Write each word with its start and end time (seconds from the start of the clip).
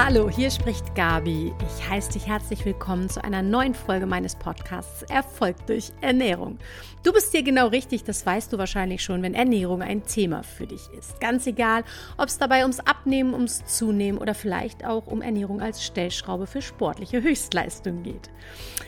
Hallo, 0.00 0.30
hier 0.30 0.52
spricht 0.52 0.94
Gabi. 0.94 1.52
Ich 1.58 1.88
heiße 1.88 2.12
dich 2.12 2.28
herzlich 2.28 2.64
willkommen 2.64 3.10
zu 3.10 3.22
einer 3.24 3.42
neuen 3.42 3.74
Folge 3.74 4.06
meines 4.06 4.36
Podcasts 4.36 5.02
Erfolg 5.02 5.56
durch 5.66 5.90
Ernährung. 6.00 6.58
Du 7.02 7.12
bist 7.12 7.32
hier 7.32 7.42
genau 7.42 7.66
richtig, 7.66 8.04
das 8.04 8.24
weißt 8.24 8.52
du 8.52 8.58
wahrscheinlich 8.58 9.02
schon, 9.02 9.24
wenn 9.24 9.34
Ernährung 9.34 9.82
ein 9.82 10.06
Thema 10.06 10.44
für 10.44 10.68
dich 10.68 10.88
ist. 10.96 11.20
Ganz 11.20 11.48
egal, 11.48 11.82
ob 12.16 12.28
es 12.28 12.38
dabei 12.38 12.62
ums 12.62 12.78
Abnehmen, 12.78 13.34
ums 13.34 13.64
Zunehmen 13.66 14.20
oder 14.20 14.34
vielleicht 14.34 14.86
auch 14.86 15.08
um 15.08 15.20
Ernährung 15.20 15.60
als 15.60 15.84
Stellschraube 15.84 16.46
für 16.46 16.62
sportliche 16.62 17.20
Höchstleistung 17.20 18.04
geht. 18.04 18.30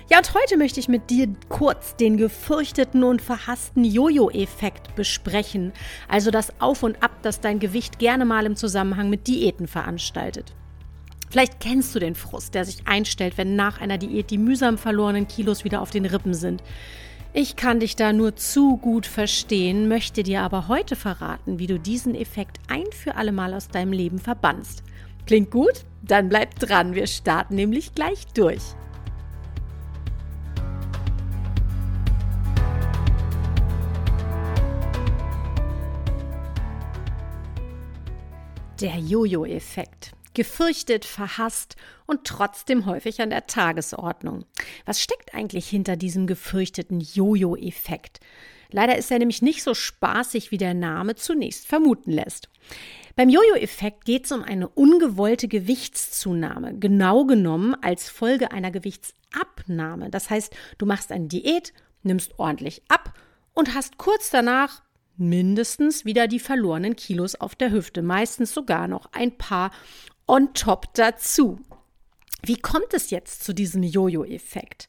Ja, 0.09 0.19
und 0.19 0.33
heute 0.33 0.57
möchte 0.59 0.79
ich 0.79 0.87
mit 0.87 1.11
dir 1.11 1.29
kurz 1.49 1.97
den 1.97 2.19
gefürchteten 2.19 3.03
und 3.03 3.21
verhassten 3.21 3.83
Jojo-Effekt 3.83 4.95
besprechen. 4.95 5.73
Also 6.07 6.31
das 6.31 6.61
Auf 6.61 6.85
und 6.85 7.03
Ab, 7.03 7.19
das 7.23 7.41
dein 7.41 7.59
Gewicht 7.59 7.99
gerne 7.99 8.25
mal 8.25 8.47
im 8.47 8.55
Zusammenhang 8.55 9.11
mit 9.11 9.27
Diäten 9.27 9.67
veranstaltet. 9.67 10.55
Vielleicht 11.31 11.61
kennst 11.61 11.95
du 11.95 12.01
den 12.01 12.17
Frust, 12.17 12.55
der 12.55 12.65
sich 12.65 12.89
einstellt, 12.89 13.39
wenn 13.39 13.55
nach 13.55 13.81
einer 13.81 13.99
Diät 13.99 14.31
die 14.33 14.39
mühsam 14.39 14.77
verlorenen 14.77 15.29
Kilos 15.29 15.63
wieder 15.63 15.81
auf 15.81 15.93
den 15.93 16.05
Rippen 16.05 16.35
sind. 16.35 16.61
Ich 17.33 17.55
kann 17.55 17.79
dich 17.79 17.95
da 17.95 18.13
nur 18.13 18.35
zu 18.35 18.77
gut 18.77 19.07
verstehen, 19.07 19.87
möchte 19.87 20.25
dir 20.25 20.43
aber 20.43 20.67
heute 20.67 20.97
verraten, 20.97 21.61
wie 21.61 21.69
du 21.69 21.79
diesen 21.79 22.17
Effekt 22.17 22.59
ein 22.67 22.87
für 22.91 23.15
alle 23.15 23.31
Mal 23.31 23.55
aus 23.55 23.69
deinem 23.69 23.93
Leben 23.93 24.19
verbannst. 24.19 24.83
Klingt 25.25 25.53
gut? 25.53 25.85
Dann 26.03 26.29
bleib 26.29 26.59
dran, 26.59 26.97
wir 26.97 27.07
starten 27.07 27.55
nämlich 27.55 27.95
gleich 27.95 28.27
durch. 28.35 28.63
Der 38.81 38.97
Jojo-Effekt 38.97 40.17
gefürchtet, 40.35 41.05
verhasst 41.05 41.77
und 42.07 42.25
trotzdem 42.25 42.87
häufig 42.87 43.21
an 43.21 43.31
der 43.31 43.47
Tagesordnung. 43.47 44.45
Was 44.87 45.01
steckt 45.01 45.35
eigentlich 45.35 45.69
hinter 45.69 45.97
diesem 45.97 46.27
gefürchteten 46.27 47.01
Jojo-Effekt? 47.01 48.21
Leider 48.73 48.97
ist 48.97 49.11
er 49.11 49.19
nämlich 49.19 49.43
nicht 49.43 49.63
so 49.63 49.75
spaßig, 49.75 50.51
wie 50.51 50.59
der 50.59 50.75
Name 50.75 51.17
zunächst 51.17 51.67
vermuten 51.67 52.13
lässt. 52.13 52.49
Beim 53.17 53.29
Jojo-Effekt 53.29 54.05
geht 54.05 54.27
es 54.27 54.33
um 54.33 54.43
eine 54.43 54.69
ungewollte 54.69 55.49
Gewichtszunahme, 55.49 56.79
genau 56.79 57.25
genommen 57.25 57.75
als 57.83 58.09
Folge 58.09 58.53
einer 58.53 58.71
Gewichtsabnahme. 58.71 60.11
Das 60.11 60.31
heißt, 60.31 60.55
du 60.79 60.87
machst 60.87 61.11
eine 61.11 61.27
Diät, 61.27 61.73
nimmst 62.03 62.39
ordentlich 62.39 62.83
ab 62.89 63.15
und 63.53 63.75
hast 63.75 63.99
kurz 63.99 64.31
danach 64.31 64.83
mindestens 65.17 66.07
wieder 66.07 66.29
die 66.29 66.39
verlorenen 66.39 66.97
Kilos 66.97 67.35
auf 67.35 67.55
der 67.55 67.73
Hüfte, 67.73 68.01
meistens 68.01 68.55
sogar 68.55 68.89
noch 68.89 69.13
ein 69.13 69.37
paar 69.37 69.71
on 70.31 70.55
top 70.55 70.95
dazu. 70.95 71.59
Wie 72.43 72.57
kommt 72.57 72.95
es 72.95 73.11
jetzt 73.11 73.43
zu 73.43 73.53
diesem 73.53 73.83
Jojo-Effekt? 73.83 74.89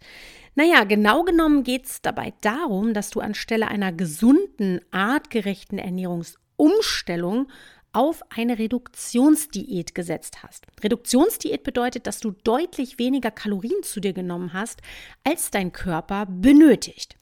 Naja, 0.53 0.83
genau 0.83 1.23
genommen 1.23 1.63
geht 1.63 1.85
es 1.85 2.01
dabei 2.01 2.33
darum, 2.41 2.93
dass 2.93 3.09
du 3.09 3.21
anstelle 3.21 3.67
einer 3.67 3.91
gesunden, 3.91 4.81
artgerechten 4.91 5.79
Ernährungsumstellung 5.79 7.47
auf 7.91 8.21
eine 8.29 8.59
Reduktionsdiät 8.59 9.95
gesetzt 9.95 10.43
hast. 10.43 10.67
Reduktionsdiät 10.83 11.63
bedeutet, 11.63 12.05
dass 12.05 12.19
du 12.19 12.31
deutlich 12.31 12.99
weniger 12.99 13.31
Kalorien 13.31 13.83
zu 13.83 13.99
dir 13.99 14.13
genommen 14.13 14.53
hast, 14.53 14.81
als 15.23 15.51
dein 15.51 15.71
Körper 15.71 16.25
benötigt. 16.27 17.15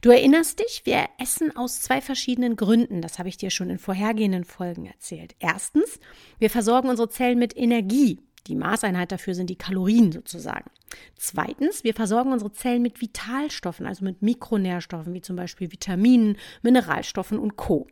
Du 0.00 0.10
erinnerst 0.10 0.60
dich, 0.60 0.82
wir 0.84 1.06
essen 1.18 1.54
aus 1.56 1.80
zwei 1.80 2.00
verschiedenen 2.00 2.56
Gründen. 2.56 3.02
Das 3.02 3.18
habe 3.18 3.28
ich 3.28 3.36
dir 3.36 3.50
schon 3.50 3.70
in 3.70 3.78
vorhergehenden 3.78 4.44
Folgen 4.44 4.86
erzählt. 4.86 5.34
Erstens, 5.38 5.98
wir 6.38 6.50
versorgen 6.50 6.88
unsere 6.88 7.08
Zellen 7.08 7.38
mit 7.38 7.56
Energie. 7.56 8.20
Die 8.46 8.56
Maßeinheit 8.56 9.12
dafür 9.12 9.34
sind 9.34 9.50
die 9.50 9.58
Kalorien 9.58 10.12
sozusagen. 10.12 10.70
Zweitens, 11.16 11.84
wir 11.84 11.94
versorgen 11.94 12.32
unsere 12.32 12.52
Zellen 12.52 12.82
mit 12.82 13.00
Vitalstoffen, 13.00 13.86
also 13.86 14.04
mit 14.04 14.22
Mikronährstoffen 14.22 15.12
wie 15.14 15.20
zum 15.20 15.36
Beispiel 15.36 15.70
Vitaminen, 15.70 16.36
Mineralstoffen 16.62 17.38
und 17.38 17.56
Co. 17.56 17.86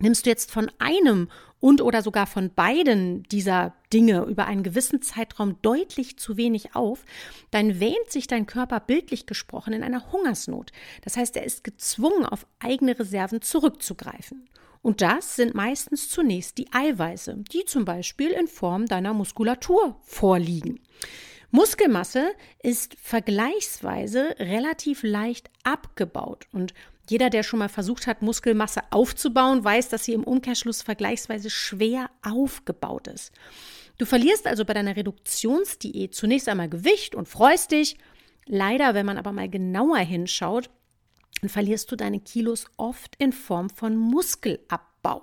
Nimmst 0.00 0.26
du 0.26 0.30
jetzt 0.30 0.50
von 0.50 0.70
einem 0.78 1.28
und 1.60 1.82
oder 1.82 2.02
sogar 2.02 2.26
von 2.26 2.52
beiden 2.52 3.22
dieser 3.24 3.74
Dinge 3.92 4.22
über 4.24 4.46
einen 4.46 4.62
gewissen 4.62 5.02
Zeitraum 5.02 5.60
deutlich 5.60 6.16
zu 6.16 6.38
wenig 6.38 6.74
auf, 6.74 7.04
dann 7.50 7.80
wähnt 7.80 8.10
sich 8.10 8.26
dein 8.26 8.46
Körper 8.46 8.80
bildlich 8.80 9.26
gesprochen 9.26 9.74
in 9.74 9.82
einer 9.82 10.10
Hungersnot. 10.10 10.72
Das 11.02 11.18
heißt, 11.18 11.36
er 11.36 11.44
ist 11.44 11.62
gezwungen, 11.62 12.24
auf 12.24 12.46
eigene 12.60 12.98
Reserven 12.98 13.42
zurückzugreifen. 13.42 14.48
Und 14.82 15.02
das 15.02 15.36
sind 15.36 15.54
meistens 15.54 16.08
zunächst 16.08 16.56
die 16.56 16.72
Eiweiße, 16.72 17.36
die 17.52 17.66
zum 17.66 17.84
Beispiel 17.84 18.30
in 18.30 18.48
Form 18.48 18.86
deiner 18.86 19.12
Muskulatur 19.12 19.96
vorliegen. 20.02 20.80
Muskelmasse 21.50 22.32
ist 22.62 22.96
vergleichsweise 23.02 24.36
relativ 24.38 25.02
leicht 25.02 25.50
abgebaut 25.64 26.46
und 26.52 26.72
jeder, 27.10 27.28
der 27.28 27.42
schon 27.42 27.58
mal 27.58 27.68
versucht 27.68 28.06
hat, 28.06 28.22
Muskelmasse 28.22 28.82
aufzubauen, 28.90 29.64
weiß, 29.64 29.88
dass 29.88 30.04
sie 30.04 30.12
im 30.12 30.22
Umkehrschluss 30.22 30.82
vergleichsweise 30.82 31.50
schwer 31.50 32.08
aufgebaut 32.22 33.08
ist. 33.08 33.32
Du 33.98 34.06
verlierst 34.06 34.46
also 34.46 34.64
bei 34.64 34.74
deiner 34.74 34.96
Reduktionsdiät 34.96 36.14
zunächst 36.14 36.48
einmal 36.48 36.68
Gewicht 36.68 37.16
und 37.16 37.28
freust 37.28 37.72
dich. 37.72 37.96
Leider, 38.46 38.94
wenn 38.94 39.06
man 39.06 39.18
aber 39.18 39.32
mal 39.32 39.48
genauer 39.48 39.98
hinschaut, 39.98 40.70
dann 41.40 41.50
verlierst 41.50 41.90
du 41.90 41.96
deine 41.96 42.20
Kilos 42.20 42.66
oft 42.76 43.16
in 43.16 43.32
Form 43.32 43.70
von 43.70 43.96
Muskelabbau. 43.96 44.89
Bau. 45.02 45.22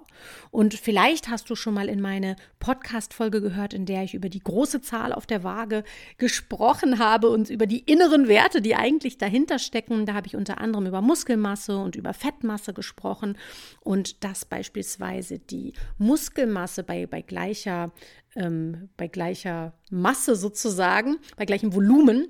Und 0.52 0.74
vielleicht 0.74 1.30
hast 1.30 1.50
du 1.50 1.56
schon 1.56 1.74
mal 1.74 1.90
in 1.90 2.02
meine 2.02 2.36
Podcast-Folge 2.60 3.42
gehört, 3.42 3.74
in 3.74 3.86
der 3.86 4.04
ich 4.04 4.14
über 4.14 4.30
die 4.30 4.40
große 4.40 4.82
Zahl 4.82 5.14
auf 5.14 5.26
der 5.26 5.44
Waage 5.44 5.84
gesprochen 6.18 7.00
habe 7.00 7.30
und 7.30 7.50
über 7.50 7.68
die 7.68 7.80
inneren 7.80 8.28
Werte, 8.28 8.62
die 8.62 8.76
eigentlich 8.76 9.18
dahinter 9.18 9.60
stecken. 9.60 10.06
Da 10.06 10.14
habe 10.14 10.28
ich 10.28 10.36
unter 10.36 10.60
anderem 10.60 10.88
über 10.88 11.02
Muskelmasse 11.02 11.78
und 11.78 11.96
über 11.96 12.14
Fettmasse 12.14 12.74
gesprochen 12.74 13.38
und 13.82 14.24
dass 14.24 14.46
beispielsweise 14.46 15.40
die 15.40 15.74
Muskelmasse 15.98 16.84
bei, 16.84 17.06
bei 17.06 17.22
gleicher 17.22 17.92
ähm, 18.36 18.90
bei 18.98 19.08
gleicher 19.08 19.74
Masse 19.90 20.36
sozusagen, 20.36 21.18
bei 21.36 21.46
gleichem 21.46 21.74
Volumen 21.74 22.28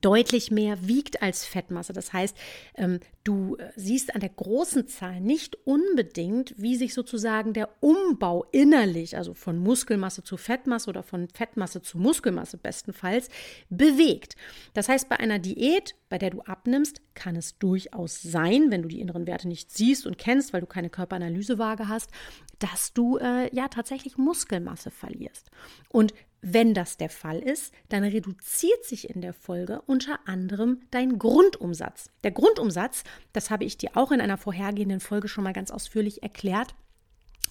deutlich 0.00 0.50
mehr 0.50 0.86
wiegt 0.86 1.22
als 1.22 1.44
Fettmasse. 1.44 1.92
Das 1.92 2.12
heißt, 2.12 2.36
ähm, 2.76 3.00
du 3.24 3.56
äh, 3.56 3.70
siehst 3.76 4.14
an 4.14 4.20
der 4.20 4.30
großen 4.30 4.88
Zahl 4.88 5.20
nicht 5.20 5.56
unbedingt, 5.64 6.54
wie 6.56 6.76
sich 6.76 6.94
sozusagen 6.94 7.52
der 7.52 7.68
Umbau 7.80 8.46
innerlich, 8.52 9.16
also 9.16 9.34
von 9.34 9.58
Muskelmasse 9.58 10.22
zu 10.22 10.36
Fettmasse 10.36 10.88
oder 10.88 11.02
von 11.02 11.28
Fettmasse 11.28 11.82
zu 11.82 11.98
Muskelmasse 11.98 12.56
bestenfalls, 12.56 13.28
bewegt. 13.68 14.36
Das 14.74 14.88
heißt, 14.88 15.08
bei 15.08 15.20
einer 15.20 15.38
Diät, 15.38 15.94
bei 16.08 16.18
der 16.18 16.30
du 16.30 16.40
abnimmst, 16.42 17.02
kann 17.14 17.36
es 17.36 17.58
durchaus 17.58 18.22
sein, 18.22 18.70
wenn 18.70 18.82
du 18.82 18.88
die 18.88 19.00
inneren 19.00 19.26
Werte 19.26 19.48
nicht 19.48 19.70
siehst 19.70 20.06
und 20.06 20.16
kennst, 20.18 20.52
weil 20.52 20.62
du 20.62 20.66
keine 20.66 20.90
Körperanalysewaage 20.90 21.88
hast, 21.88 22.10
dass 22.58 22.92
du 22.92 23.18
äh, 23.18 23.54
ja 23.54 23.68
tatsächlich 23.68 24.16
Muskelmasse 24.16 24.90
verlierst. 24.90 25.50
Und 25.90 26.14
wenn 26.42 26.74
das 26.74 26.96
der 26.96 27.08
Fall 27.08 27.38
ist, 27.38 27.72
dann 27.88 28.02
reduziert 28.02 28.84
sich 28.84 29.08
in 29.08 29.20
der 29.20 29.32
Folge 29.32 29.80
unter 29.86 30.18
anderem 30.26 30.80
dein 30.90 31.18
Grundumsatz. 31.18 32.10
Der 32.24 32.32
Grundumsatz, 32.32 33.04
das 33.32 33.50
habe 33.50 33.64
ich 33.64 33.78
dir 33.78 33.90
auch 33.94 34.10
in 34.10 34.20
einer 34.20 34.36
vorhergehenden 34.36 35.00
Folge 35.00 35.28
schon 35.28 35.44
mal 35.44 35.52
ganz 35.52 35.70
ausführlich 35.70 36.22
erklärt, 36.22 36.74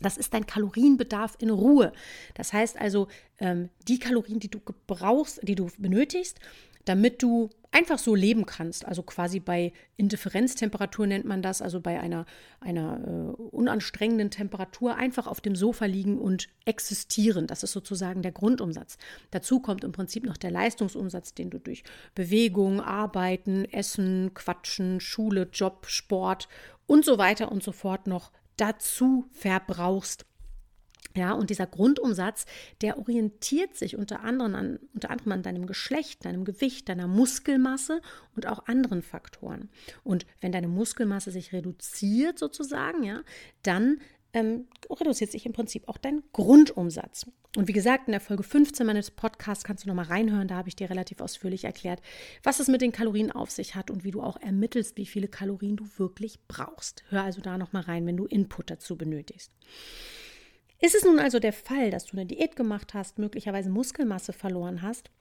das 0.02 0.18
ist 0.18 0.34
dein 0.34 0.46
Kalorienbedarf 0.46 1.38
in 1.40 1.52
Ruhe. 1.52 1.94
Das 2.34 2.54
heißt 2.54 2.80
also, 2.80 3.08
ähm, 3.40 3.70
die 3.88 4.00
Kalorien, 4.00 4.40
die 4.40 4.50
du 4.50 4.60
brauchst, 4.88 5.40
die 5.44 5.56
du 5.56 5.70
benötigst, 5.78 6.40
damit 6.86 7.22
du 7.22 7.50
einfach 7.72 7.98
so 7.98 8.16
leben 8.16 8.46
kannst. 8.46 8.86
Also 8.86 9.02
quasi 9.02 9.40
bei 9.40 9.72
Indifferenztemperatur 9.96 11.08
nennt 11.08 11.26
man 11.26 11.42
das, 11.42 11.62
also 11.62 11.80
bei 11.80 12.00
einer, 12.00 12.26
einer 12.60 13.00
äh, 13.00 13.42
unanstrengenden 13.42 14.30
Temperatur 14.30 14.96
einfach 14.96 15.28
auf 15.28 15.42
dem 15.42 15.56
Sofa 15.56 15.86
liegen 15.86 16.20
und 16.20 16.50
existieren. 16.66 17.48
Das 17.48 17.64
ist 17.64 17.72
sozusagen 17.72 18.22
der 18.22 18.34
Grundumsatz. 18.34 18.98
Dazu 19.32 19.60
kommt 19.60 19.84
im 19.84 19.94
Prinzip 19.94 20.26
noch 20.26 20.38
der 20.38 20.52
Leistungsumsatz, 20.52 21.34
den 21.34 21.50
du 21.50 21.60
durch 21.60 21.84
Bewegung, 22.14 22.82
Arbeiten, 22.82 23.66
Essen, 23.66 24.34
Quatschen, 24.34 25.00
Schule, 25.00 25.48
Job, 25.52 25.86
Sport 25.88 26.50
und 26.88 27.06
so 27.06 27.18
weiter 27.18 27.52
und 27.52 27.64
so 27.64 27.72
fort 27.72 28.06
noch 28.06 28.32
dazu 28.58 29.26
verbrauchst. 29.32 30.26
Ja, 31.16 31.34
und 31.34 31.50
dieser 31.50 31.68
Grundumsatz, 31.68 32.46
der 32.82 32.98
orientiert 32.98 33.76
sich 33.76 33.98
unter 33.98 34.22
anderem, 34.22 34.56
an, 34.56 34.80
unter 34.94 35.10
anderem 35.10 35.34
an 35.34 35.44
deinem 35.44 35.66
Geschlecht, 35.68 36.24
deinem 36.24 36.46
Gewicht, 36.46 36.88
deiner 36.88 37.08
Muskelmasse 37.08 38.02
und 38.36 38.48
auch 38.48 38.66
anderen 38.68 39.02
Faktoren. 39.02 39.70
Und 40.04 40.26
wenn 40.40 40.54
deine 40.54 40.70
Muskelmasse 40.70 41.32
sich 41.32 41.52
reduziert 41.52 42.40
sozusagen, 42.40 43.04
ja, 43.04 43.24
dann 43.64 44.00
ähm, 44.34 44.68
reduziert 44.90 45.32
sich 45.32 45.46
im 45.46 45.52
Prinzip 45.52 45.90
auch 45.90 45.98
dein 45.98 46.24
Grundumsatz. 46.32 47.26
Und 47.58 47.68
wie 47.68 47.74
gesagt, 47.74 48.08
in 48.08 48.14
der 48.14 48.22
Folge 48.22 48.44
15 48.44 48.86
meines 48.86 49.12
Podcasts 49.12 49.66
kannst 49.66 49.84
du 49.84 49.90
nochmal 49.90 50.06
reinhören, 50.06 50.48
da 50.48 50.56
habe 50.56 50.70
ich 50.70 50.78
dir 50.78 50.90
relativ 50.90 51.20
ausführlich 51.20 51.66
erklärt, 51.66 52.02
was 52.44 52.62
es 52.62 52.70
mit 52.70 52.82
den 52.82 52.94
Kalorien 52.94 53.32
auf 53.32 53.52
sich 53.52 53.76
hat 53.76 53.92
und 53.92 54.06
wie 54.06 54.12
du 54.12 54.22
auch 54.22 54.38
ermittelst, 54.38 54.96
wie 54.96 55.06
viele 55.06 55.28
Kalorien 55.28 55.76
du 55.76 55.86
wirklich 55.98 56.40
brauchst. 56.48 57.04
Hör 57.10 57.24
also 57.24 57.42
da 57.42 57.58
nochmal 57.58 57.84
rein, 57.84 58.06
wenn 58.06 58.16
du 58.16 58.26
Input 58.26 58.70
dazu 58.70 58.98
benötigst. 58.98 59.52
Ist 60.82 60.96
es 60.96 61.06
nun 61.06 61.20
also 61.20 61.40
der 61.40 61.54
Fall, 61.54 61.92
dass 61.92 62.08
du 62.08 62.18
eine 62.18 62.26
Diät 62.26 62.56
gemacht 62.56 62.94
hast, 62.94 63.20
möglicherweise 63.20 63.70
Muskelmasse 63.70 64.34
verloren 64.34 64.82
hast 64.82 65.12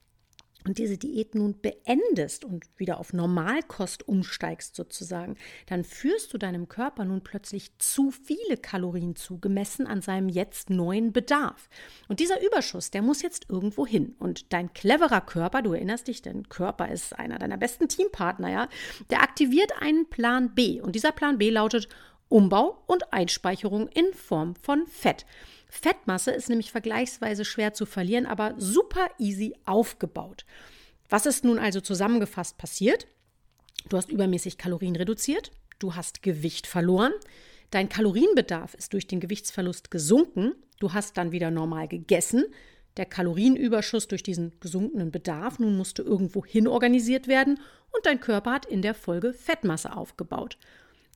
und 0.65 0.77
diese 0.77 0.97
Diät 0.97 1.33
nun 1.33 1.59
beendest 1.59 2.45
und 2.45 2.65
wieder 2.77 2.99
auf 2.99 3.13
Normalkost 3.13 4.07
umsteigst 4.07 4.75
sozusagen, 4.75 5.35
dann 5.65 5.83
führst 5.83 6.33
du 6.33 6.37
deinem 6.37 6.67
Körper 6.67 7.03
nun 7.03 7.23
plötzlich 7.23 7.77
zu 7.79 8.11
viele 8.11 8.57
Kalorien 8.57 9.15
zu, 9.15 9.39
gemessen 9.39 9.87
an 9.87 10.01
seinem 10.01 10.29
jetzt 10.29 10.69
neuen 10.69 11.13
Bedarf. 11.13 11.67
Und 12.09 12.19
dieser 12.19 12.45
Überschuss, 12.45 12.91
der 12.91 13.01
muss 13.01 13.23
jetzt 13.23 13.49
irgendwo 13.49 13.87
hin. 13.87 14.15
Und 14.19 14.53
dein 14.53 14.71
cleverer 14.73 15.21
Körper, 15.21 15.63
du 15.63 15.73
erinnerst 15.73 16.07
dich, 16.07 16.21
dein 16.21 16.47
Körper 16.47 16.89
ist 16.89 17.17
einer 17.17 17.39
deiner 17.39 17.57
besten 17.57 17.87
Teampartner, 17.87 18.51
ja, 18.51 18.69
der 19.09 19.23
aktiviert 19.23 19.71
einen 19.79 20.09
Plan 20.09 20.53
B. 20.53 20.79
Und 20.79 20.95
dieser 20.95 21.11
Plan 21.11 21.39
B 21.39 21.49
lautet 21.49 21.87
Umbau 22.31 22.81
und 22.87 23.13
Einspeicherung 23.13 23.87
in 23.89 24.13
Form 24.13 24.55
von 24.55 24.87
Fett. 24.87 25.25
Fettmasse 25.69 26.31
ist 26.31 26.49
nämlich 26.49 26.71
vergleichsweise 26.71 27.45
schwer 27.45 27.73
zu 27.73 27.85
verlieren, 27.85 28.25
aber 28.25 28.55
super 28.57 29.09
easy 29.19 29.53
aufgebaut. 29.65 30.45
Was 31.09 31.25
ist 31.25 31.43
nun 31.43 31.59
also 31.59 31.81
zusammengefasst 31.81 32.57
passiert? 32.57 33.07
Du 33.89 33.97
hast 33.97 34.11
übermäßig 34.11 34.57
Kalorien 34.57 34.95
reduziert, 34.95 35.51
du 35.79 35.95
hast 35.95 36.23
Gewicht 36.23 36.67
verloren, 36.67 37.13
dein 37.69 37.89
Kalorienbedarf 37.89 38.75
ist 38.75 38.93
durch 38.93 39.07
den 39.07 39.19
Gewichtsverlust 39.19 39.91
gesunken, 39.91 40.53
du 40.79 40.93
hast 40.93 41.17
dann 41.17 41.31
wieder 41.31 41.51
normal 41.51 41.87
gegessen, 41.87 42.45
der 42.97 43.05
Kalorienüberschuss 43.05 44.07
durch 44.07 44.23
diesen 44.23 44.53
gesunkenen 44.59 45.11
Bedarf 45.11 45.59
nun 45.59 45.77
musste 45.77 46.01
irgendwo 46.01 46.45
hin 46.45 46.67
organisiert 46.67 47.27
werden 47.27 47.59
und 47.91 48.05
dein 48.05 48.19
Körper 48.19 48.51
hat 48.51 48.65
in 48.65 48.81
der 48.81 48.93
Folge 48.93 49.33
Fettmasse 49.33 49.95
aufgebaut. 49.95 50.57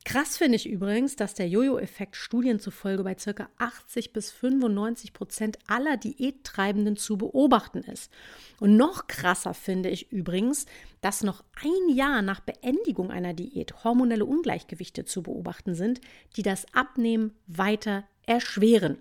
Krass 0.06 0.38
finde 0.38 0.58
ich 0.58 0.70
übrigens, 0.70 1.16
dass 1.16 1.34
der 1.34 1.48
Jojo-Effekt 1.48 2.16
Studien 2.16 2.60
zufolge 2.60 3.04
bei 3.04 3.16
ca. 3.16 3.50
80 3.58 4.14
bis 4.14 4.32
95 4.32 5.14
Prozent 5.14 5.58
aller 5.66 5.98
Diättreibenden 5.98 6.96
zu 6.96 7.18
beobachten 7.18 7.80
ist. 7.80 8.12
Und 8.60 8.78
noch 8.78 9.08
krasser 9.08 9.56
finde 9.56 9.90
ich 9.90 10.12
übrigens, 10.12 10.68
dass 11.02 11.24
noch 11.24 11.44
ein 11.56 11.96
Jahr 11.96 12.22
nach 12.22 12.40
Beendigung 12.40 13.10
einer 13.10 13.34
Diät 13.34 13.84
hormonelle 13.84 14.26
Ungleichgewichte 14.26 15.06
zu 15.06 15.24
beobachten 15.24 15.74
sind, 15.74 16.02
die 16.38 16.44
das 16.44 16.68
Abnehmen 16.72 17.34
weiter 17.48 18.04
erschweren. 18.28 19.00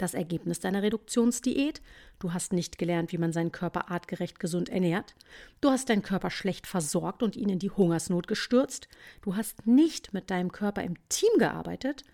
Das 0.00 0.14
Ergebnis 0.14 0.60
deiner 0.60 0.82
Reduktionsdiät? 0.82 1.82
Du 2.20 2.32
hast 2.32 2.54
nicht 2.54 2.78
gelernt, 2.78 3.12
wie 3.12 3.18
man 3.18 3.34
seinen 3.34 3.52
Körper 3.52 3.90
artgerecht 3.90 4.40
gesund 4.40 4.70
ernährt. 4.70 5.14
Du 5.60 5.68
hast 5.68 5.90
deinen 5.90 6.00
Körper 6.00 6.30
schlecht 6.30 6.66
versorgt 6.66 7.22
und 7.22 7.36
ihn 7.36 7.50
in 7.50 7.58
die 7.58 7.68
Hungersnot 7.68 8.26
gestürzt. 8.26 8.88
Du 9.20 9.36
hast 9.36 9.66
nicht 9.66 10.14
mit 10.14 10.30
deinem 10.30 10.52
Körper 10.52 10.82
im 10.84 10.94
Team 11.10 11.28
gearbeitet. 11.36 12.04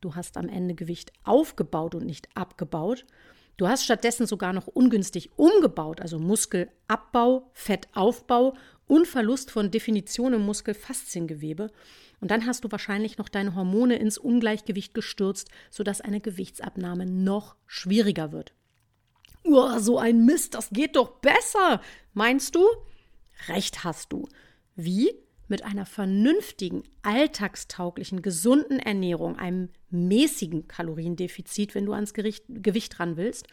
Du 0.00 0.16
hast 0.16 0.36
am 0.38 0.48
Ende 0.48 0.74
Gewicht 0.74 1.12
aufgebaut 1.22 1.94
und 1.94 2.04
nicht 2.04 2.28
abgebaut. 2.34 3.06
Du 3.58 3.68
hast 3.68 3.84
stattdessen 3.84 4.26
sogar 4.26 4.52
noch 4.52 4.66
ungünstig 4.66 5.30
umgebaut, 5.36 6.00
also 6.00 6.18
Muskelabbau, 6.18 7.48
Fettaufbau 7.52 8.54
und 8.88 9.06
Verlust 9.06 9.52
von 9.52 9.70
Definition 9.70 10.32
im 10.32 10.42
Muskelfasziengewebe. 10.42 11.70
Und 12.20 12.30
dann 12.30 12.46
hast 12.46 12.64
du 12.64 12.70
wahrscheinlich 12.70 13.18
noch 13.18 13.28
deine 13.28 13.54
Hormone 13.54 13.96
ins 13.96 14.18
Ungleichgewicht 14.18 14.94
gestürzt, 14.94 15.50
sodass 15.70 16.00
eine 16.00 16.20
Gewichtsabnahme 16.20 17.06
noch 17.06 17.56
schwieriger 17.66 18.32
wird. 18.32 18.52
Oh, 19.44 19.78
so 19.78 19.98
ein 19.98 20.24
Mist, 20.24 20.54
das 20.54 20.70
geht 20.70 20.96
doch 20.96 21.20
besser, 21.20 21.80
meinst 22.14 22.54
du? 22.54 22.66
Recht 23.48 23.84
hast 23.84 24.12
du. 24.12 24.28
Wie? 24.74 25.14
Mit 25.48 25.64
einer 25.64 25.86
vernünftigen, 25.86 26.82
alltagstauglichen, 27.02 28.22
gesunden 28.22 28.78
Ernährung, 28.78 29.38
einem 29.38 29.68
mäßigen 29.90 30.66
Kaloriendefizit, 30.66 31.74
wenn 31.74 31.86
du 31.86 31.92
ans 31.92 32.14
Gericht, 32.14 32.44
Gewicht 32.48 32.98
ran 32.98 33.16
willst, 33.16 33.46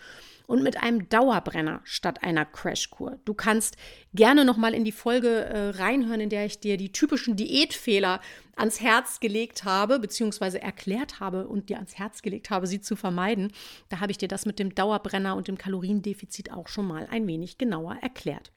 und 0.48 0.64
mit 0.64 0.82
einem 0.82 1.08
Dauerbrenner 1.10 1.82
statt 1.84 2.24
einer 2.24 2.46
Crashkur. 2.46 3.20
Du 3.26 3.34
kannst 3.34 3.78
gerne 4.14 4.46
noch 4.46 4.58
mal 4.58 4.74
in 4.74 4.84
die 4.84 4.92
Folge 4.92 5.30
äh, 5.30 5.70
reinhören, 5.70 6.20
in 6.20 6.30
der 6.30 6.46
ich 6.46 6.60
dir 6.60 6.78
die 6.78 6.92
typischen 6.92 7.36
Diätfehler 7.36 8.20
ans 8.56 8.82
Herz 8.82 9.20
gelegt 9.20 9.64
habe, 9.64 10.00
beziehungsweise 10.00 10.62
erklärt 10.62 11.20
habe 11.20 11.48
und 11.48 11.70
dir 11.70 11.78
ans 11.78 11.96
Herz 11.96 12.22
gelegt 12.22 12.50
habe, 12.50 12.68
sie 12.68 12.82
zu 12.82 12.96
vermeiden. 12.96 13.52
Da 13.90 14.00
habe 14.00 14.12
ich 14.12 14.18
dir 14.18 14.28
das 14.28 14.46
mit 14.46 14.60
dem 14.60 14.76
Dauerbrenner 14.76 15.36
und 15.36 15.48
dem 15.48 15.58
Kaloriendefizit 15.58 16.52
auch 16.52 16.68
schon 16.68 16.88
mal 16.88 17.08
ein 17.10 17.26
wenig 17.26 17.58
genauer 17.58 17.98
erklärt. 18.02 18.52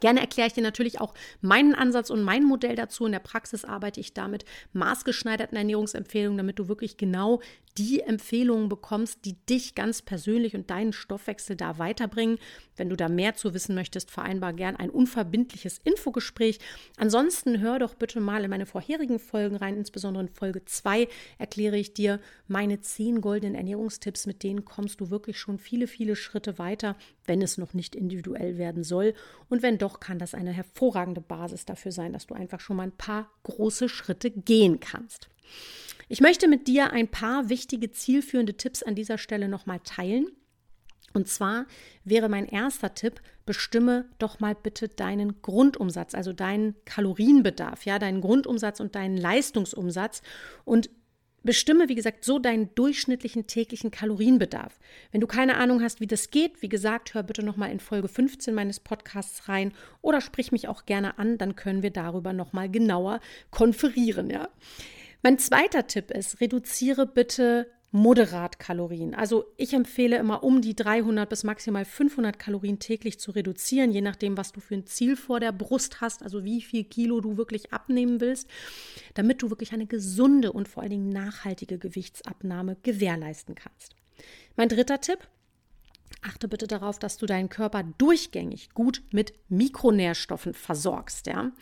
Gerne 0.00 0.20
erkläre 0.20 0.48
ich 0.48 0.54
dir 0.54 0.62
natürlich 0.62 1.00
auch 1.00 1.14
meinen 1.42 1.74
Ansatz 1.74 2.10
und 2.10 2.22
mein 2.22 2.44
Modell 2.44 2.74
dazu. 2.74 3.04
In 3.04 3.12
der 3.12 3.18
Praxis 3.18 3.64
arbeite 3.64 4.00
ich 4.00 4.14
damit 4.14 4.44
maßgeschneiderten 4.72 5.56
Ernährungsempfehlungen, 5.56 6.38
damit 6.38 6.58
du 6.58 6.68
wirklich 6.68 6.96
genau 6.96 7.40
die 7.80 8.00
Empfehlungen 8.00 8.68
bekommst, 8.68 9.24
die 9.24 9.36
dich 9.46 9.74
ganz 9.74 10.02
persönlich 10.02 10.54
und 10.54 10.68
deinen 10.68 10.92
Stoffwechsel 10.92 11.56
da 11.56 11.78
weiterbringen. 11.78 12.38
Wenn 12.76 12.90
du 12.90 12.96
da 12.96 13.08
mehr 13.08 13.36
zu 13.36 13.54
wissen 13.54 13.74
möchtest, 13.74 14.10
vereinbar 14.10 14.52
gern 14.52 14.76
ein 14.76 14.90
unverbindliches 14.90 15.78
Infogespräch. 15.82 16.58
Ansonsten 16.98 17.60
hör 17.60 17.78
doch 17.78 17.94
bitte 17.94 18.20
mal 18.20 18.44
in 18.44 18.50
meine 18.50 18.66
vorherigen 18.66 19.18
Folgen 19.18 19.56
rein, 19.56 19.78
insbesondere 19.78 20.24
in 20.24 20.28
Folge 20.28 20.62
2 20.62 21.08
erkläre 21.38 21.78
ich 21.78 21.94
dir 21.94 22.20
meine 22.48 22.82
zehn 22.82 23.22
goldenen 23.22 23.54
Ernährungstipps, 23.54 24.26
mit 24.26 24.42
denen 24.42 24.66
kommst 24.66 25.00
du 25.00 25.08
wirklich 25.08 25.38
schon 25.38 25.58
viele, 25.58 25.86
viele 25.86 26.16
Schritte 26.16 26.58
weiter, 26.58 26.96
wenn 27.24 27.40
es 27.40 27.56
noch 27.56 27.72
nicht 27.72 27.96
individuell 27.96 28.58
werden 28.58 28.84
soll. 28.84 29.14
Und 29.48 29.62
wenn 29.62 29.78
doch, 29.78 30.00
kann 30.00 30.18
das 30.18 30.34
eine 30.34 30.52
hervorragende 30.52 31.22
Basis 31.22 31.64
dafür 31.64 31.92
sein, 31.92 32.12
dass 32.12 32.26
du 32.26 32.34
einfach 32.34 32.60
schon 32.60 32.76
mal 32.76 32.82
ein 32.82 32.92
paar 32.92 33.30
große 33.44 33.88
Schritte 33.88 34.30
gehen 34.30 34.80
kannst. 34.80 35.30
Ich 36.08 36.20
möchte 36.20 36.48
mit 36.48 36.66
dir 36.66 36.92
ein 36.92 37.08
paar 37.08 37.48
wichtige 37.48 37.90
zielführende 37.90 38.54
Tipps 38.54 38.82
an 38.82 38.94
dieser 38.94 39.18
Stelle 39.18 39.48
nochmal 39.48 39.80
teilen. 39.84 40.26
Und 41.12 41.28
zwar 41.28 41.66
wäre 42.04 42.28
mein 42.28 42.46
erster 42.46 42.94
Tipp, 42.94 43.20
bestimme 43.46 44.08
doch 44.18 44.38
mal 44.38 44.54
bitte 44.54 44.88
deinen 44.88 45.42
Grundumsatz, 45.42 46.14
also 46.14 46.32
deinen 46.32 46.76
Kalorienbedarf, 46.84 47.84
ja, 47.84 47.98
deinen 47.98 48.20
Grundumsatz 48.20 48.80
und 48.80 48.94
deinen 48.94 49.16
Leistungsumsatz 49.16 50.22
und 50.64 50.90
Bestimme, 51.42 51.88
wie 51.88 51.94
gesagt, 51.94 52.24
so 52.24 52.38
deinen 52.38 52.74
durchschnittlichen 52.74 53.46
täglichen 53.46 53.90
Kalorienbedarf. 53.90 54.78
Wenn 55.10 55.22
du 55.22 55.26
keine 55.26 55.56
Ahnung 55.56 55.82
hast, 55.82 56.00
wie 56.00 56.06
das 56.06 56.30
geht, 56.30 56.60
wie 56.60 56.68
gesagt, 56.68 57.14
hör 57.14 57.22
bitte 57.22 57.42
nochmal 57.42 57.70
in 57.70 57.80
Folge 57.80 58.08
15 58.08 58.54
meines 58.54 58.78
Podcasts 58.78 59.48
rein 59.48 59.72
oder 60.02 60.20
sprich 60.20 60.52
mich 60.52 60.68
auch 60.68 60.84
gerne 60.84 61.18
an, 61.18 61.38
dann 61.38 61.56
können 61.56 61.82
wir 61.82 61.90
darüber 61.90 62.34
nochmal 62.34 62.68
genauer 62.68 63.20
konferieren, 63.50 64.28
ja. 64.28 64.50
Mein 65.22 65.38
zweiter 65.38 65.86
Tipp 65.86 66.10
ist, 66.10 66.40
reduziere 66.40 67.06
bitte 67.06 67.70
moderat 67.92 68.58
Kalorien. 68.58 69.14
Also 69.14 69.44
ich 69.56 69.74
empfehle 69.74 70.16
immer 70.16 70.44
um 70.44 70.62
die 70.62 70.76
300 70.76 71.28
bis 71.28 71.42
maximal 71.42 71.84
500 71.84 72.38
Kalorien 72.38 72.78
täglich 72.78 73.18
zu 73.18 73.32
reduzieren, 73.32 73.90
je 73.90 74.00
nachdem, 74.00 74.36
was 74.36 74.52
du 74.52 74.60
für 74.60 74.76
ein 74.76 74.86
Ziel 74.86 75.16
vor 75.16 75.40
der 75.40 75.52
Brust 75.52 76.00
hast, 76.00 76.22
also 76.22 76.44
wie 76.44 76.62
viel 76.62 76.84
Kilo 76.84 77.20
du 77.20 77.36
wirklich 77.36 77.72
abnehmen 77.72 78.20
willst, 78.20 78.48
damit 79.14 79.42
du 79.42 79.50
wirklich 79.50 79.72
eine 79.72 79.86
gesunde 79.86 80.52
und 80.52 80.68
vor 80.68 80.82
allen 80.82 80.90
Dingen 80.90 81.08
nachhaltige 81.08 81.78
Gewichtsabnahme 81.78 82.76
gewährleisten 82.82 83.56
kannst. 83.56 83.96
Mein 84.56 84.68
dritter 84.68 85.00
Tipp, 85.00 85.18
Achte 86.22 86.48
bitte 86.48 86.66
darauf, 86.66 86.98
dass 86.98 87.16
du 87.16 87.26
deinen 87.26 87.48
Körper 87.48 87.82
durchgängig 87.98 88.70
gut 88.74 89.02
mit 89.10 89.32
Mikronährstoffen 89.48 90.54
versorgst, 90.54 91.26
ja. 91.26 91.52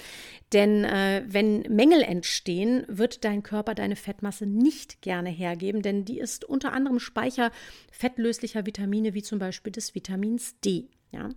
Denn 0.53 0.85
äh, 0.85 1.23
wenn 1.27 1.61
Mängel 1.69 2.03
entstehen, 2.03 2.85
wird 2.89 3.25
dein 3.25 3.43
Körper 3.43 3.75
deine 3.75 3.97
Fettmasse 3.97 4.47
nicht 4.47 5.01
gerne 5.03 5.31
hergeben, 5.31 5.83
denn 5.83 6.05
die 6.05 6.19
ist 6.19 6.45
unter 6.45 6.73
anderem 6.73 6.99
Speicher 6.99 7.53
fettlöslicher 7.93 8.67
Vitamine 8.67 9.15
wie 9.15 9.23
zum 9.23 9.39
Beispiel 9.39 9.73
des 9.73 9.95
Vitamins 9.95 10.59
D, 10.61 10.89
ja. 11.13 11.29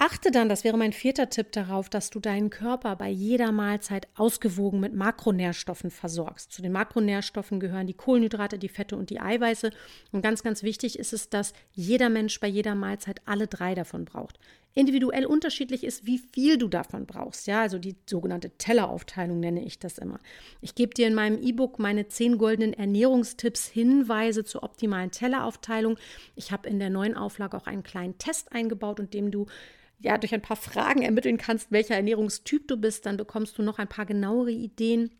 Achte 0.00 0.30
dann, 0.30 0.48
das 0.48 0.62
wäre 0.62 0.78
mein 0.78 0.92
vierter 0.92 1.28
Tipp 1.28 1.50
darauf, 1.50 1.88
dass 1.88 2.10
du 2.10 2.20
deinen 2.20 2.50
Körper 2.50 2.94
bei 2.94 3.08
jeder 3.08 3.50
Mahlzeit 3.50 4.06
ausgewogen 4.14 4.78
mit 4.78 4.94
Makronährstoffen 4.94 5.90
versorgst. 5.90 6.52
Zu 6.52 6.62
den 6.62 6.70
Makronährstoffen 6.70 7.58
gehören 7.58 7.88
die 7.88 7.94
Kohlenhydrate, 7.94 8.60
die 8.60 8.68
Fette 8.68 8.96
und 8.96 9.10
die 9.10 9.18
Eiweiße. 9.18 9.72
Und 10.12 10.22
ganz, 10.22 10.44
ganz 10.44 10.62
wichtig 10.62 11.00
ist 11.00 11.12
es, 11.12 11.30
dass 11.30 11.52
jeder 11.72 12.10
Mensch 12.10 12.38
bei 12.38 12.46
jeder 12.46 12.76
Mahlzeit 12.76 13.20
alle 13.24 13.48
drei 13.48 13.74
davon 13.74 14.04
braucht. 14.04 14.38
Individuell 14.72 15.26
unterschiedlich 15.26 15.82
ist, 15.82 16.06
wie 16.06 16.18
viel 16.18 16.58
du 16.58 16.68
davon 16.68 17.04
brauchst. 17.04 17.48
Ja, 17.48 17.62
also 17.62 17.80
die 17.80 17.96
sogenannte 18.08 18.50
Telleraufteilung 18.50 19.40
nenne 19.40 19.64
ich 19.64 19.80
das 19.80 19.98
immer. 19.98 20.20
Ich 20.60 20.76
gebe 20.76 20.94
dir 20.94 21.08
in 21.08 21.14
meinem 21.14 21.42
E-Book 21.42 21.80
meine 21.80 22.06
zehn 22.06 22.38
goldenen 22.38 22.72
Ernährungstipps, 22.72 23.66
Hinweise 23.66 24.44
zur 24.44 24.62
optimalen 24.62 25.10
Telleraufteilung. 25.10 25.98
Ich 26.36 26.52
habe 26.52 26.68
in 26.68 26.78
der 26.78 26.90
neuen 26.90 27.16
Auflage 27.16 27.56
auch 27.56 27.66
einen 27.66 27.82
kleinen 27.82 28.16
Test 28.18 28.52
eingebaut, 28.52 29.00
und 29.00 29.12
dem 29.12 29.32
du 29.32 29.46
ja, 30.00 30.18
durch 30.18 30.32
ein 30.34 30.42
paar 30.42 30.56
Fragen 30.56 31.02
ermitteln 31.02 31.38
kannst, 31.38 31.72
welcher 31.72 31.96
Ernährungstyp 31.96 32.68
du 32.68 32.76
bist, 32.76 33.06
dann 33.06 33.16
bekommst 33.16 33.58
du 33.58 33.62
noch 33.62 33.78
ein 33.78 33.88
paar 33.88 34.06
genauere 34.06 34.52
Ideen 34.52 35.10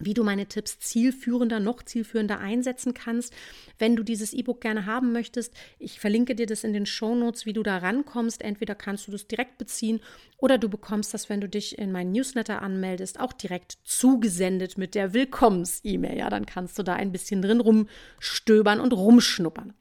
wie 0.00 0.14
du 0.14 0.24
meine 0.24 0.46
Tipps 0.46 0.78
zielführender, 0.80 1.60
noch 1.60 1.82
zielführender 1.82 2.40
einsetzen 2.40 2.94
kannst. 2.94 3.32
Wenn 3.78 3.96
du 3.96 4.02
dieses 4.02 4.32
E-Book 4.32 4.60
gerne 4.60 4.86
haben 4.86 5.12
möchtest, 5.12 5.54
ich 5.78 6.00
verlinke 6.00 6.34
dir 6.34 6.46
das 6.46 6.64
in 6.64 6.72
den 6.72 6.86
Show 6.86 7.14
Notes, 7.14 7.46
wie 7.46 7.52
du 7.52 7.62
da 7.62 7.78
rankommst. 7.78 8.42
Entweder 8.42 8.74
kannst 8.74 9.06
du 9.06 9.12
das 9.12 9.28
direkt 9.28 9.58
beziehen 9.58 10.00
oder 10.38 10.58
du 10.58 10.68
bekommst 10.68 11.14
das, 11.14 11.28
wenn 11.28 11.40
du 11.40 11.48
dich 11.48 11.78
in 11.78 11.92
meinen 11.92 12.12
Newsletter 12.12 12.62
anmeldest, 12.62 13.20
auch 13.20 13.32
direkt 13.32 13.78
zugesendet 13.84 14.78
mit 14.78 14.94
der 14.94 15.12
Willkommens-E-Mail. 15.12 16.18
Ja, 16.18 16.30
dann 16.30 16.46
kannst 16.46 16.78
du 16.78 16.82
da 16.82 16.94
ein 16.94 17.12
bisschen 17.12 17.42
drin 17.42 17.60
rumstöbern 17.60 18.80
und 18.80 18.92
rumschnuppern. 18.92 19.74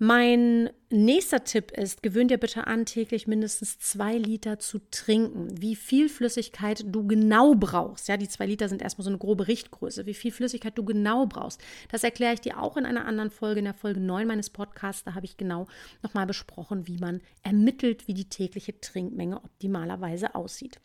Mein 0.00 0.70
nächster 0.90 1.42
Tipp 1.42 1.72
ist, 1.72 2.04
gewöhn 2.04 2.28
dir 2.28 2.38
bitte 2.38 2.68
an, 2.68 2.86
täglich 2.86 3.26
mindestens 3.26 3.80
zwei 3.80 4.16
Liter 4.16 4.60
zu 4.60 4.78
trinken. 4.92 5.60
Wie 5.60 5.74
viel 5.74 6.08
Flüssigkeit 6.08 6.84
du 6.86 7.04
genau 7.08 7.56
brauchst, 7.56 8.06
ja, 8.06 8.16
die 8.16 8.28
zwei 8.28 8.46
Liter 8.46 8.68
sind 8.68 8.80
erstmal 8.80 9.02
so 9.02 9.10
eine 9.10 9.18
grobe 9.18 9.48
Richtgröße, 9.48 10.06
wie 10.06 10.14
viel 10.14 10.30
Flüssigkeit 10.30 10.78
du 10.78 10.84
genau 10.84 11.26
brauchst, 11.26 11.60
das 11.90 12.04
erkläre 12.04 12.34
ich 12.34 12.40
dir 12.40 12.62
auch 12.62 12.76
in 12.76 12.86
einer 12.86 13.06
anderen 13.06 13.30
Folge, 13.30 13.58
in 13.58 13.64
der 13.64 13.74
Folge 13.74 13.98
9 13.98 14.28
meines 14.28 14.50
Podcasts. 14.50 15.02
Da 15.02 15.16
habe 15.16 15.26
ich 15.26 15.36
genau 15.36 15.66
nochmal 16.04 16.26
besprochen, 16.26 16.86
wie 16.86 16.98
man 16.98 17.20
ermittelt, 17.42 18.06
wie 18.06 18.14
die 18.14 18.28
tägliche 18.28 18.80
Trinkmenge 18.80 19.42
optimalerweise 19.42 20.36
aussieht. 20.36 20.80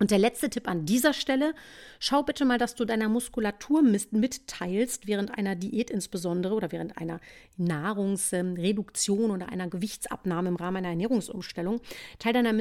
Und 0.00 0.10
der 0.10 0.18
letzte 0.18 0.48
Tipp 0.48 0.66
an 0.66 0.86
dieser 0.86 1.12
Stelle, 1.12 1.54
schau 1.98 2.22
bitte 2.22 2.46
mal, 2.46 2.56
dass 2.56 2.74
du 2.74 2.86
deiner 2.86 3.10
Muskulatur 3.10 3.82
mitteilst, 3.82 5.06
während 5.06 5.36
einer 5.36 5.54
Diät 5.56 5.90
insbesondere 5.90 6.54
oder 6.54 6.72
während 6.72 6.96
einer 6.96 7.20
Nahrungsreduktion 7.58 9.30
oder 9.30 9.50
einer 9.50 9.68
Gewichtsabnahme 9.68 10.48
im 10.48 10.56
Rahmen 10.56 10.78
einer 10.78 10.88
Ernährungsumstellung, 10.88 11.82
teil 12.18 12.32
deiner 12.32 12.58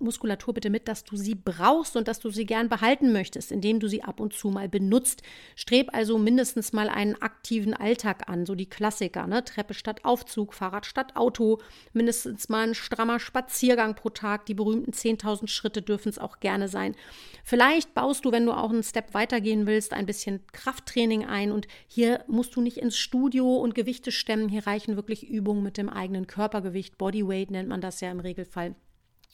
Muskulatur 0.00 0.52
bitte 0.52 0.68
mit, 0.68 0.88
dass 0.88 1.04
du 1.04 1.16
sie 1.16 1.36
brauchst 1.36 1.94
und 1.94 2.08
dass 2.08 2.18
du 2.18 2.30
sie 2.30 2.44
gern 2.44 2.68
behalten 2.68 3.12
möchtest, 3.12 3.52
indem 3.52 3.78
du 3.78 3.86
sie 3.86 4.02
ab 4.02 4.18
und 4.18 4.32
zu 4.32 4.50
mal 4.50 4.68
benutzt. 4.68 5.22
Streb 5.54 5.94
also 5.94 6.18
mindestens 6.18 6.72
mal 6.72 6.88
einen 6.88 7.14
aktiven 7.22 7.72
Alltag 7.72 8.28
an, 8.28 8.46
so 8.46 8.56
die 8.56 8.68
Klassiker, 8.68 9.28
ne? 9.28 9.44
Treppe 9.44 9.74
statt 9.74 10.04
Aufzug, 10.04 10.54
Fahrrad 10.54 10.86
statt 10.86 11.14
Auto, 11.14 11.60
mindestens 11.92 12.48
mal 12.48 12.66
ein 12.66 12.74
strammer 12.74 13.20
Spaziergang 13.20 13.94
pro 13.94 14.10
Tag, 14.10 14.46
die 14.46 14.54
berühmten 14.54 14.90
10.000 14.90 15.46
Schritte 15.46 15.82
dürfen 15.82 16.08
es 16.08 16.18
auch 16.18 16.40
gerne 16.40 16.66
sein 16.66 16.79
sein. 16.80 16.96
Vielleicht 17.44 17.94
baust 17.94 18.24
du, 18.24 18.32
wenn 18.32 18.46
du 18.46 18.52
auch 18.52 18.70
einen 18.70 18.82
Step 18.82 19.14
weitergehen 19.14 19.66
willst, 19.66 19.92
ein 19.92 20.06
bisschen 20.06 20.40
Krafttraining 20.52 21.26
ein 21.26 21.52
und 21.52 21.66
hier 21.86 22.24
musst 22.26 22.54
du 22.56 22.60
nicht 22.60 22.78
ins 22.78 22.96
Studio 22.96 23.56
und 23.56 23.74
Gewichte 23.74 24.12
stemmen. 24.12 24.48
Hier 24.48 24.66
reichen 24.66 24.96
wirklich 24.96 25.28
Übungen 25.28 25.62
mit 25.62 25.76
dem 25.76 25.88
eigenen 25.88 26.26
Körpergewicht. 26.26 26.98
Bodyweight 26.98 27.50
nennt 27.50 27.68
man 27.68 27.80
das 27.80 28.00
ja 28.00 28.10
im 28.10 28.20
Regelfall. 28.20 28.74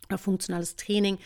Oder 0.08 0.18
funktionales 0.18 0.76
Training. 0.76 1.18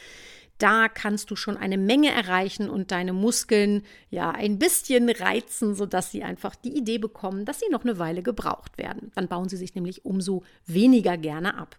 Da 0.59 0.89
kannst 0.89 1.31
du 1.31 1.37
schon 1.37 1.57
eine 1.57 1.79
Menge 1.79 2.11
erreichen 2.11 2.69
und 2.69 2.91
deine 2.91 3.15
Muskeln 3.15 3.83
ja 4.11 4.31
ein 4.31 4.59
bisschen 4.59 5.09
reizen, 5.09 5.75
sodass 5.75 6.11
sie 6.13 6.23
einfach 6.23 6.55
die 6.55 6.77
Idee 6.77 6.99
bekommen, 6.99 7.47
dass 7.47 7.61
sie 7.61 7.71
noch 7.71 7.83
eine 7.83 7.99
Weile 7.99 8.23
gebraucht 8.23 8.77
werden. 8.77 9.11
Dann 9.15 9.29
bauen 9.29 9.49
sie 9.49 9.57
sich 9.57 9.75
nämlich 9.75 10.05
umso 10.05 10.43
weniger 10.67 11.17
gerne 11.17 11.57
ab. 11.57 11.77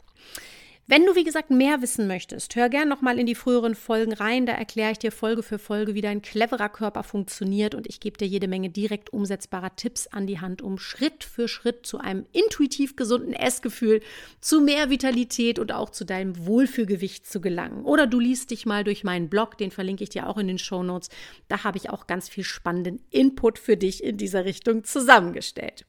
Wenn 0.88 1.06
du, 1.06 1.16
wie 1.16 1.24
gesagt, 1.24 1.52
mehr 1.52 1.82
wissen 1.82 2.08
möchtest, 2.08 2.56
hör 2.56 2.68
gern 2.68 2.90
nochmal 2.90 3.20
in 3.20 3.26
die 3.26 3.36
früheren 3.36 3.76
Folgen 3.76 4.14
rein. 4.14 4.46
Da 4.46 4.54
erkläre 4.54 4.92
ich 4.92 4.98
dir 4.98 5.12
Folge 5.12 5.44
für 5.44 5.60
Folge, 5.60 5.94
wie 5.94 6.02
dein 6.02 6.22
cleverer 6.22 6.70
Körper 6.70 7.04
funktioniert 7.04 7.76
und 7.76 7.88
ich 7.88 8.00
gebe 8.00 8.18
dir 8.18 8.28
jede 8.28 8.48
Menge 8.48 8.70
direkt 8.70 9.14
umsetzbarer 9.14 9.76
Tipps 9.76 10.08
an 10.08 10.28
die 10.28 10.42
Hand, 10.42 10.62
um 10.62 10.78
Schritt 10.78 11.24
für 11.24 11.48
Schritt 11.48 11.86
zu 11.86 12.00
einem 12.00 12.26
intuitiv 12.34 12.96
gesunden 12.96 13.34
Essgefühl, 13.34 14.02
zu 14.42 14.60
mehr 14.60 14.90
Vitalität 14.90 15.60
und 15.60 15.72
auch 15.72 15.92
zu 15.92 16.04
deinem 16.04 16.46
Wohlfühlgewicht 16.46 17.26
zu 17.26 17.40
gelangen. 17.42 17.86
Oder 17.86 18.08
du 18.08 18.20
liest 18.20 18.52
dich 18.52 18.66
mal 18.66 18.84
durch 18.84 19.04
meinen 19.04 19.30
Blog, 19.30 19.58
den 19.58 19.72
verlinke 19.72 20.04
ich 20.04 20.10
dir 20.10 20.28
auch 20.28 20.38
in 20.38 20.48
den 20.48 20.60
Show 20.60 20.84
Notes. 20.84 21.10
Da 21.48 21.64
habe 21.64 21.78
ich 21.78 21.90
auch 21.90 22.08
ganz 22.08 22.28
viel 22.28 22.44
spannenden 22.44 23.02
Input 23.12 23.60
für 23.60 23.78
dich 23.78 24.04
in 24.04 24.18
dieser 24.18 24.46
Richtung 24.46 24.84
zusammengestellt. 24.84 25.86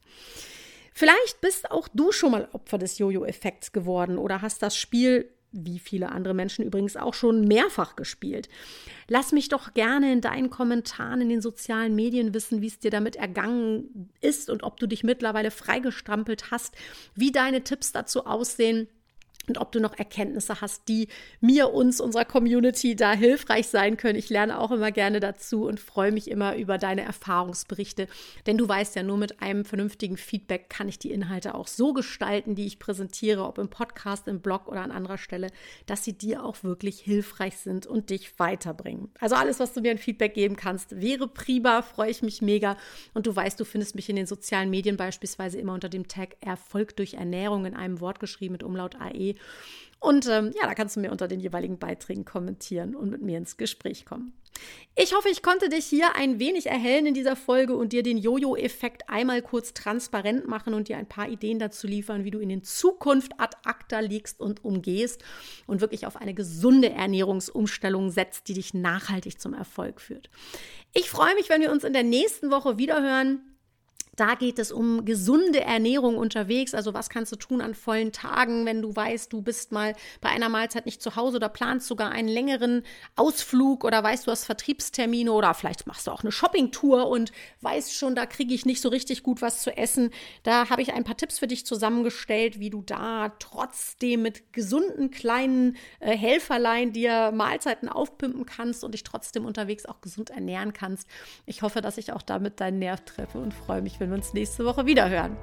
Vielleicht 0.93 1.41
bist 1.41 1.71
auch 1.71 1.87
du 1.87 2.11
schon 2.11 2.31
mal 2.31 2.47
Opfer 2.53 2.77
des 2.77 2.97
Jojo-Effekts 2.97 3.71
geworden 3.71 4.17
oder 4.17 4.41
hast 4.41 4.61
das 4.61 4.75
Spiel 4.77 5.29
wie 5.53 5.79
viele 5.79 6.11
andere 6.11 6.33
Menschen 6.33 6.65
übrigens 6.65 6.97
auch 6.97 7.13
schon 7.13 7.47
mehrfach 7.47 7.95
gespielt. 7.95 8.49
Lass 9.07 9.31
mich 9.31 9.49
doch 9.49 9.73
gerne 9.73 10.11
in 10.11 10.19
deinen 10.19 10.49
Kommentaren 10.49 11.21
in 11.21 11.29
den 11.29 11.41
sozialen 11.41 11.95
Medien 11.95 12.33
wissen, 12.33 12.61
wie 12.61 12.67
es 12.67 12.79
dir 12.79 12.91
damit 12.91 13.15
ergangen 13.15 14.09
ist 14.19 14.49
und 14.49 14.63
ob 14.63 14.79
du 14.79 14.87
dich 14.87 15.03
mittlerweile 15.03 15.51
freigestrampelt 15.51 16.51
hast, 16.51 16.75
wie 17.15 17.31
deine 17.31 17.63
Tipps 17.63 17.91
dazu 17.91 18.25
aussehen 18.25 18.87
und 19.47 19.57
ob 19.57 19.71
du 19.71 19.79
noch 19.79 19.97
Erkenntnisse 19.97 20.61
hast, 20.61 20.87
die 20.87 21.07
mir, 21.41 21.73
uns, 21.73 21.99
unserer 21.99 22.25
Community 22.25 22.95
da 22.95 23.13
hilfreich 23.13 23.67
sein 23.67 23.97
können. 23.97 24.17
Ich 24.17 24.29
lerne 24.29 24.59
auch 24.59 24.71
immer 24.71 24.91
gerne 24.91 25.19
dazu 25.19 25.65
und 25.65 25.79
freue 25.79 26.11
mich 26.11 26.29
immer 26.29 26.55
über 26.55 26.77
deine 26.77 27.03
Erfahrungsberichte, 27.03 28.07
denn 28.45 28.57
du 28.57 28.67
weißt 28.67 28.95
ja, 28.95 29.03
nur 29.03 29.17
mit 29.17 29.41
einem 29.41 29.65
vernünftigen 29.65 30.17
Feedback 30.17 30.69
kann 30.69 30.87
ich 30.87 30.97
die 30.97 31.11
Inhalte 31.11 31.55
auch 31.55 31.67
so 31.67 31.93
gestalten, 31.93 32.55
die 32.55 32.65
ich 32.65 32.79
präsentiere, 32.79 33.43
ob 33.43 33.57
im 33.57 33.69
Podcast, 33.69 34.27
im 34.27 34.39
Blog 34.39 34.67
oder 34.67 34.81
an 34.81 34.91
anderer 34.91 35.17
Stelle, 35.17 35.49
dass 35.85 36.03
sie 36.03 36.13
dir 36.13 36.45
auch 36.45 36.63
wirklich 36.63 36.99
hilfreich 36.99 37.57
sind 37.57 37.85
und 37.85 38.09
dich 38.09 38.39
weiterbringen. 38.39 39.11
Also 39.19 39.35
alles, 39.35 39.59
was 39.59 39.73
du 39.73 39.81
mir 39.81 39.91
ein 39.91 39.97
Feedback 39.97 40.33
geben 40.33 40.55
kannst, 40.55 41.01
wäre 41.01 41.27
prima, 41.27 41.81
freue 41.81 42.09
ich 42.09 42.21
mich 42.21 42.41
mega. 42.41 42.77
Und 43.13 43.27
du 43.27 43.35
weißt, 43.35 43.59
du 43.59 43.65
findest 43.65 43.95
mich 43.95 44.09
in 44.09 44.15
den 44.15 44.25
sozialen 44.25 44.69
Medien 44.69 44.97
beispielsweise 44.97 45.59
immer 45.59 45.73
unter 45.73 45.89
dem 45.89 46.07
Tag 46.07 46.37
Erfolg 46.39 46.95
durch 46.95 47.15
Ernährung 47.15 47.65
in 47.65 47.75
einem 47.75 47.99
Wort 47.99 48.19
geschrieben 48.19 48.53
mit 48.53 48.63
Umlaut 48.63 48.95
AE 48.95 49.32
und 49.99 50.27
ähm, 50.27 50.51
ja, 50.59 50.67
da 50.67 50.73
kannst 50.73 50.97
du 50.97 50.99
mir 50.99 51.11
unter 51.11 51.29
den 51.29 51.39
jeweiligen 51.39 51.79
Beiträgen 51.79 52.25
kommentieren 52.25 52.93
und 52.93 53.09
mit 53.09 53.21
mir 53.21 53.37
ins 53.37 53.55
Gespräch 53.55 54.05
kommen. 54.05 54.33
Ich 54.95 55.15
hoffe, 55.15 55.29
ich 55.29 55.41
konnte 55.41 55.69
dich 55.69 55.85
hier 55.85 56.15
ein 56.15 56.39
wenig 56.39 56.67
erhellen 56.67 57.05
in 57.05 57.13
dieser 57.13 57.35
Folge 57.35 57.75
und 57.75 57.93
dir 57.93 58.03
den 58.03 58.17
Jojo-Effekt 58.17 59.09
einmal 59.09 59.41
kurz 59.41 59.73
transparent 59.73 60.47
machen 60.47 60.73
und 60.73 60.89
dir 60.89 60.97
ein 60.97 61.07
paar 61.07 61.29
Ideen 61.29 61.57
dazu 61.57 61.87
liefern, 61.87 62.25
wie 62.25 62.31
du 62.31 62.39
ihn 62.39 62.49
in 62.49 62.63
Zukunft 62.63 63.31
ad 63.39 63.57
acta 63.63 64.01
legst 64.01 64.39
und 64.41 64.63
umgehst 64.63 65.23
und 65.65 65.81
wirklich 65.81 66.05
auf 66.05 66.17
eine 66.17 66.33
gesunde 66.33 66.89
Ernährungsumstellung 66.89 68.11
setzt, 68.11 68.49
die 68.49 68.53
dich 68.53 68.73
nachhaltig 68.73 69.39
zum 69.39 69.53
Erfolg 69.53 70.01
führt. 70.01 70.29
Ich 70.93 71.09
freue 71.09 71.33
mich, 71.35 71.49
wenn 71.49 71.61
wir 71.61 71.71
uns 71.71 71.83
in 71.83 71.93
der 71.93 72.03
nächsten 72.03 72.51
Woche 72.51 72.77
wiederhören. 72.77 73.52
Da 74.15 74.35
geht 74.35 74.59
es 74.59 74.71
um 74.71 75.05
gesunde 75.05 75.61
Ernährung 75.61 76.17
unterwegs. 76.17 76.73
Also 76.73 76.93
was 76.93 77.09
kannst 77.09 77.31
du 77.31 77.35
tun 77.35 77.61
an 77.61 77.73
vollen 77.73 78.11
Tagen, 78.11 78.65
wenn 78.65 78.81
du 78.81 78.95
weißt, 78.95 79.33
du 79.33 79.41
bist 79.41 79.71
mal 79.71 79.95
bei 80.21 80.29
einer 80.29 80.49
Mahlzeit 80.49 80.85
nicht 80.85 81.01
zu 81.01 81.15
Hause 81.15 81.37
oder 81.37 81.49
planst 81.49 81.87
sogar 81.87 82.11
einen 82.11 82.27
längeren 82.27 82.83
Ausflug 83.15 83.83
oder 83.83 84.03
weißt, 84.03 84.27
du 84.27 84.31
hast 84.31 84.45
Vertriebstermine 84.45 85.31
oder 85.31 85.53
vielleicht 85.53 85.87
machst 85.87 86.05
du 86.07 86.11
auch 86.11 86.21
eine 86.21 86.31
Shoppingtour 86.31 87.07
und 87.07 87.31
weißt 87.61 87.93
schon, 87.95 88.13
da 88.13 88.25
kriege 88.25 88.53
ich 88.53 88.65
nicht 88.65 88.81
so 88.81 88.89
richtig 88.89 89.23
gut 89.23 89.41
was 89.41 89.63
zu 89.63 89.75
essen. 89.75 90.11
Da 90.43 90.69
habe 90.69 90.81
ich 90.81 90.93
ein 90.93 91.03
paar 91.03 91.17
Tipps 91.17 91.39
für 91.39 91.47
dich 91.47 91.65
zusammengestellt, 91.65 92.59
wie 92.59 92.69
du 92.69 92.83
da 92.83 93.29
trotzdem 93.39 94.21
mit 94.21 94.53
gesunden 94.53 95.09
kleinen 95.09 95.77
äh, 95.99 96.15
Helferlein 96.15 96.93
dir 96.93 97.31
Mahlzeiten 97.31 97.89
aufpimpen 97.89 98.45
kannst 98.45 98.83
und 98.83 98.93
dich 98.93 99.03
trotzdem 99.03 99.45
unterwegs 99.45 99.85
auch 99.85 100.01
gesund 100.01 100.29
ernähren 100.29 100.73
kannst. 100.73 101.07
Ich 101.45 101.63
hoffe, 101.63 101.81
dass 101.81 101.97
ich 101.97 102.13
auch 102.13 102.21
damit 102.21 102.59
deinen 102.59 102.79
Nerv 102.79 103.01
treffe 103.01 103.39
und 103.39 103.53
freue 103.53 103.81
mich, 103.81 103.99
wenn 104.03 104.09
wir 104.09 104.17
uns 104.17 104.33
nächste 104.33 104.65
Woche 104.65 104.85
wieder 104.85 105.09
hören. 105.09 105.37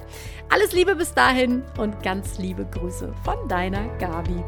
Alles 0.50 0.72
Liebe 0.72 0.94
bis 0.94 1.14
dahin 1.14 1.62
und 1.78 2.02
ganz 2.02 2.38
liebe 2.38 2.66
Grüße 2.66 3.14
von 3.24 3.48
deiner 3.48 3.88
Gabi. 3.98 4.44